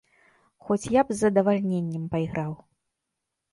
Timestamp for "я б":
0.99-1.17